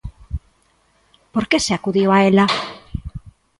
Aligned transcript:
Por 1.33 1.45
que 1.49 1.57
se 1.65 1.71
acudiu 1.77 2.09
a 2.13 2.19
ela? 2.29 2.45